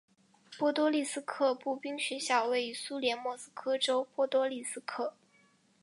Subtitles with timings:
[0.57, 5.13] 波多利斯克步兵学校位于苏联莫斯科州波多利斯克。